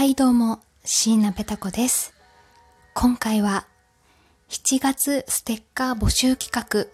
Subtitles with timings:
[0.00, 2.14] はいどうも、椎名ペタ子です。
[2.94, 3.66] 今回は
[4.48, 6.86] 7月ステッカー募集企画、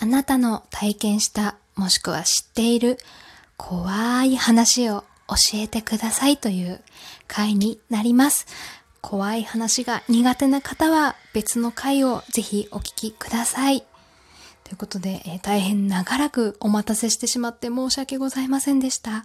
[0.00, 2.98] あなたの体験したもしくは知っている
[3.56, 6.80] 怖い話を教えてくださいという
[7.28, 8.48] 回になります。
[9.02, 13.84] 怖い話が苦手な方は別の回をぜひお聞きください。
[14.64, 19.24] ということで、えー大変長らくお待たせしてしまって申し訳ございませんでした。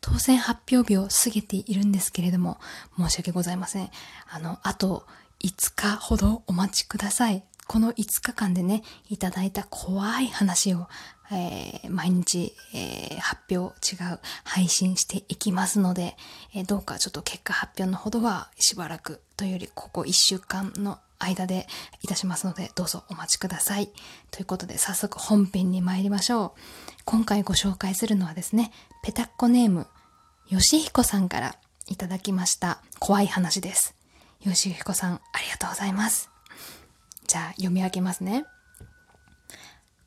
[0.00, 2.58] 当選発表日を過ぎているんですけれども、
[2.96, 3.90] 申し訳ございません。
[4.30, 5.06] あの、あと
[5.44, 7.44] 5日ほどお待ちください。
[7.66, 10.88] この5日間でね、いただいた怖い話を、
[11.30, 16.16] えー毎日、えー発表違う配信していきますので、
[16.54, 21.66] えーどうかちょっと結果発表のほどはしばらくというよりここ1週間の間で
[22.02, 23.90] いたしますので、どうぞお待ちください。
[24.30, 26.60] ということで、早速本編に参りましょう。
[27.04, 28.72] 今回ご紹介するのはですね、
[29.02, 29.86] ペタッコネーム、
[30.48, 31.56] よしひこさんから
[31.88, 33.94] いただきました怖い話です。
[34.42, 36.30] よしひこさん、ありがとうございます。
[37.26, 38.44] じゃあ、読み上げますね。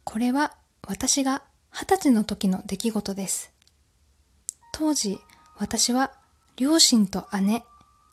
[0.03, 0.53] これは
[0.87, 3.51] 私が二十歳の時の出来事です。
[4.73, 5.19] 当時、
[5.57, 6.11] 私は
[6.57, 7.63] 両親と姉、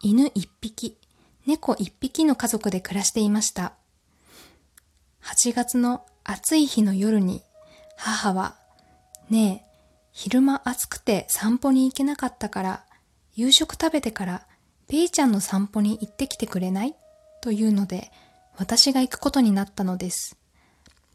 [0.01, 0.97] 犬一匹、
[1.49, 3.73] 猫一匹の家族で暮らしていました。
[5.23, 7.43] 8月の暑い日の夜に
[7.97, 8.57] 母は、
[9.31, 9.81] ねえ、
[10.13, 12.85] 昼間暑くて散歩に行けなかったから、
[13.35, 14.47] 夕食食べてから、
[14.89, 16.95] ペイちゃんの散歩に行ってきてくれない？
[17.41, 18.13] というので、
[18.59, 20.37] 私が行くことになったのです。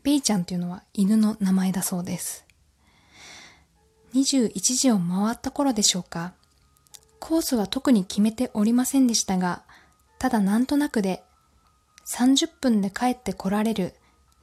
[0.02, 2.47] ペイちゃんっていうのは犬の名前だそうです。
[4.16, 6.34] 21時を回った頃でしょうか。
[7.20, 9.62] コースは特に決めておりませんでしたが、
[10.24, 11.22] ただなんとなくで、
[12.06, 13.94] 30分で帰って来られる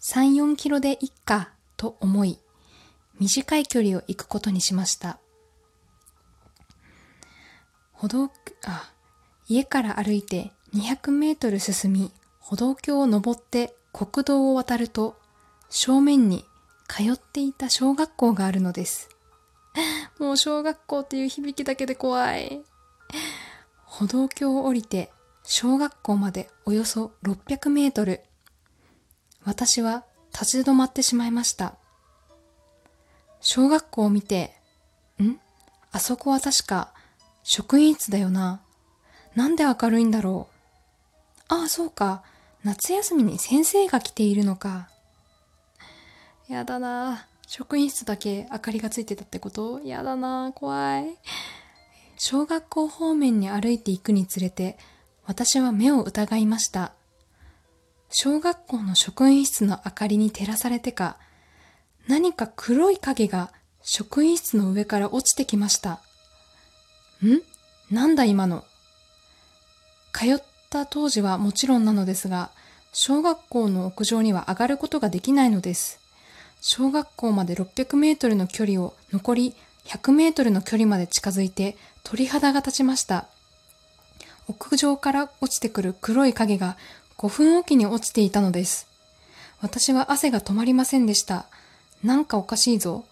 [0.03, 2.39] 3、4キロでいっかと思い、
[3.19, 5.19] 短い距離を行くことにしました。
[7.93, 8.31] 歩道、
[8.67, 8.93] あ、
[9.49, 15.17] 家から歩いて200メートル進み、歩道橋を登って国道を渡ると、
[15.71, 16.45] 正面に
[16.89, 19.09] 通っていた小学校があるのです。
[20.21, 22.63] もう小学校っていう響きだけで怖い。
[23.87, 25.11] 歩道橋を降りて
[25.43, 28.21] 小学校までおよそ600メートル。
[29.45, 31.75] 私は立ち止まってしまいました。
[33.41, 34.53] 小学校を見て、
[35.21, 35.39] ん？
[35.93, 36.93] あそこは確か
[37.43, 38.61] 職員室だよな。
[39.35, 41.55] なんで明るいんだろう。
[41.55, 42.23] ああ、そうか。
[42.63, 44.89] 夏休みに先生が来ているのか。
[46.49, 49.81] やだな職員室だけ明かりがついてたってこと？
[49.81, 51.17] やだな怖い。
[52.17, 54.79] 小学校方面に歩いていくにつれて、
[55.31, 56.91] 私は目を疑いました。
[58.09, 61.19] 小学校の職員室の明かりに照らされてか、
[62.09, 66.01] 何か黒い影が職員室の上から落ちてきました。
[67.25, 67.95] ん？
[67.95, 68.65] なんだ今の？
[70.13, 72.51] 通った当時はもちろんなのですが、
[72.93, 76.01] 小学校の屋上には上がることができないのです。
[76.61, 79.55] 小学校まで600メートルの距離を残り
[79.85, 83.29] 100メートルの距離まで近づいて鳥肌が立ちました。
[84.51, 86.77] 屋上から落ちてくる黒い影が
[87.19, 88.89] 5分おきに落ちていたのです。
[89.61, 91.47] 私は汗が止まりませんでした。
[92.03, 93.05] なんかおかしいぞ。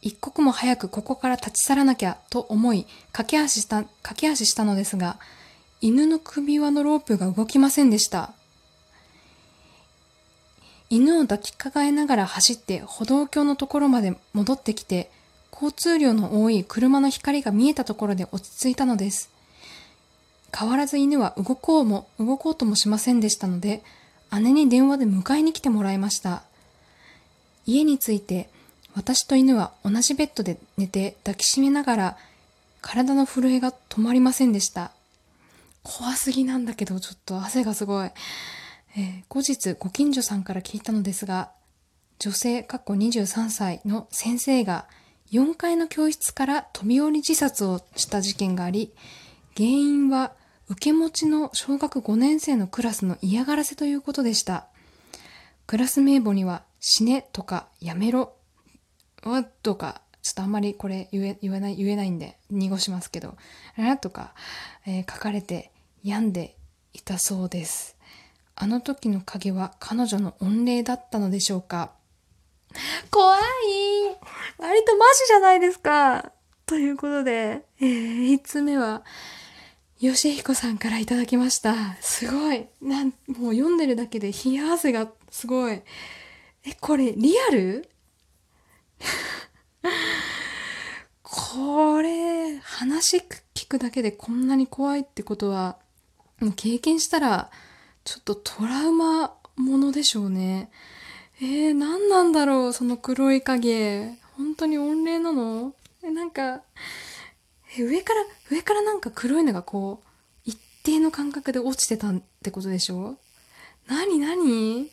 [0.00, 5.18] 一刻も早くここから立ち去らなきゃと思い、駆け足した、駆け足したのですが、
[5.82, 8.32] 犬の首輪のロープが動きませんでした。
[10.88, 15.10] 犬を抱きかかえながら走って歩道橋のところまで戻ってきて、
[15.52, 19.35] 交通量の多い車の光が見えたところで落ち着いたのです。
[20.54, 23.82] 変わらず犬は動こうも、動こうともしませんでしたので、
[24.32, 26.42] 姉に電話で迎えに来てもらいました。
[27.66, 28.48] 家に着いて、
[28.94, 32.16] 私と犬は同じベッドで寝て抱きしめながら、
[32.80, 34.92] 体の震えが止まりませんでした。
[35.82, 38.10] 怖すぎなんだけど、ちょっと汗がすごい。
[38.96, 41.50] えー後日ご近所さんから聞いたのですが、
[42.18, 44.86] 女性、かっこ23歳の先生が
[45.32, 48.92] 4階の教室から飛び降り自殺をした事件があり、
[49.56, 50.32] 原因は
[50.68, 54.66] 受け持ちの小学5年生のクラスの嫌がらせということでした。
[55.66, 58.34] クラス名簿には死ねとかやめろ。
[59.22, 63.36] わとか、ちょっとあんまりこれ言え言えない、言えないんで濁しますけど、
[63.76, 64.34] あとか、
[64.86, 65.70] えー書かれて
[66.02, 66.56] 病んで
[66.92, 67.96] いたそうです。
[68.56, 71.92] あの時の影は彼女の御礼だったのでしょうか。
[73.10, 73.40] 怖い。
[74.58, 76.32] 割とマジじゃないですか。
[76.64, 79.04] ということで、えー、5つ目は、
[79.98, 81.94] 吉彦さんからいただきました。
[82.00, 82.66] すごい。
[82.82, 85.80] なん、もう読んでるだけで冷や汗がすごい。
[86.64, 87.88] え、これリアル？
[91.22, 93.18] これ、話
[93.54, 95.78] 聞くだけでこんなに怖いってことは、
[96.56, 97.50] 経験したら、
[98.04, 100.70] ちょっとトラウマものでしょうね。
[101.40, 104.18] えー、何なんだろう、その黒い影。
[104.36, 105.74] 本当に怨霊なの？
[106.02, 106.60] え、なんか、
[107.78, 110.06] え、上から、上からなんか黒いのがこう、
[110.44, 113.16] 一定の感覚で落ちてたってことでしょ？
[113.86, 114.90] 何何？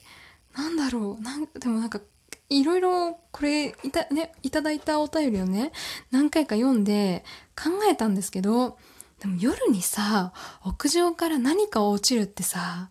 [0.56, 1.22] なんだろう？
[1.22, 2.02] なんでもなんか、
[2.50, 5.72] いろいろこれいた、ね、いただいたお便りをね、
[6.12, 7.24] 何回か読んで
[7.56, 8.78] 考えたんですけど、
[9.20, 10.34] でも夜にさ、
[10.64, 12.90] 屋上から何か落ちるってさ、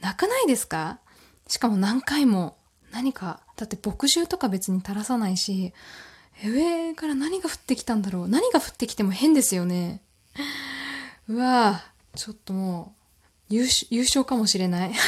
[0.00, 1.00] なくないですか？
[1.48, 2.56] しかも何回も
[2.92, 5.72] 何か、だって牧汁とか別に垂らさないし、
[6.48, 10.00] 上から何が降ってきたんだろう何が降ってきても変ですよね。
[11.28, 12.94] うわぁ、ちょっとも
[13.50, 13.66] う、優
[14.00, 14.92] 勝かもしれない。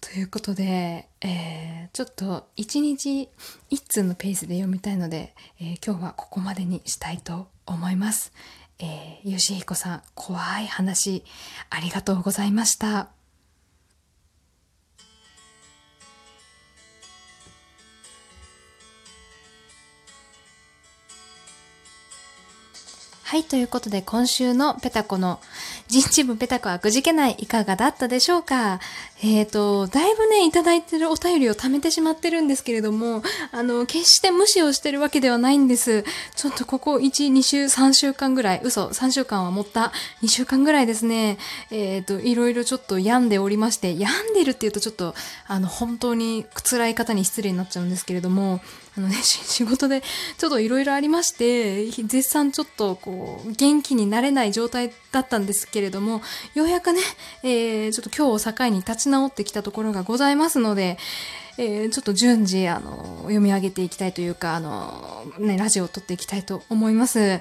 [0.00, 3.30] ということで、えー、ちょっと一日
[3.70, 8.32] 一通のペースで読みたいので、えー、今日はここまでにしたいと思います。
[8.78, 11.24] えー、ゆしひこさん、怖い話、
[11.70, 13.21] ありがとうございました。
[23.32, 25.40] はい、ということで今週のペタコの
[25.88, 27.36] 人事部ペタコはくじけない。
[27.38, 28.78] いかがだったでしょうか？
[29.24, 33.22] えっ、ー、と、だいぶね、いただいてるお便りを貯めてしまってるんですけれども、
[33.52, 36.04] あの、決して無視をしてるわけではないんです。
[36.34, 39.92] ちょっとここ1、2週、3週間ぐらい、嘘、3週間は持った
[40.22, 41.38] 2週間ぐらいですね、
[41.70, 45.14] えっ、ー、と、いろいろちょっと病んでおりまして、病んでるっていうとちょっと、
[45.46, 48.60] あの、本当に辛い方に失礼になっちゃうんですけれども、
[48.96, 50.02] あのね、 仕事で
[50.36, 56.20] ちょっといろいろありまして、絶賛ちょっとこう、元気になれない状態だったんですけれども、
[56.54, 57.00] ようやくね、
[57.42, 60.98] えー、ちょっと今日を境に立ち直ってきたところがございますので、
[61.58, 67.40] えー、ちょっと順次、あの、読み上げていきたいというか、あの、ね、ラジオを撮っていきたいと思います。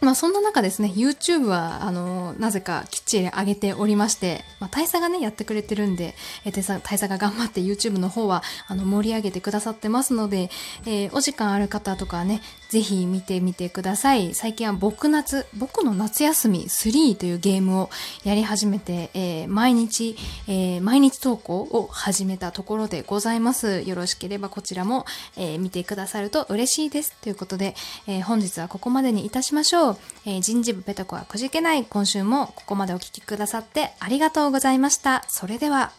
[0.00, 6.14] まあそんな中ですね、YouTube は、あの、なぜかきっちり上げておりまして、まあ大佐がね、やってくれてるんで、
[6.44, 10.50] えー、大佐が頑張って YouTube の方は、あの、盛り上げてくださってますので、
[10.86, 14.32] えー、お時間ある方とかね、ぜひ見てみてください。
[14.32, 17.90] 最近は僕夏、僕の夏休み3というゲームを
[18.24, 23.82] やり始めて、えー、毎日、えー、毎日投稿を始めたところでございます。
[23.82, 25.04] よろしければこちらも、
[25.36, 27.12] えー、見てくださると嬉しいです。
[27.20, 27.74] ということで、
[28.06, 29.89] えー、本日はここまでにいたしましょう。
[30.26, 31.84] えー、人事部ペタコはくじけない。
[31.84, 35.24] 今週もここまでお聴きくださってありがとうございました。
[35.28, 35.92] それでは。